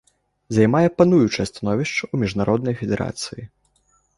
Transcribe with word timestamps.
Займае 0.57 0.87
пануючае 1.01 1.45
становішча 1.51 2.01
ў 2.13 2.23
міжнароднай 2.25 2.75
федэрацыі. 2.81 3.43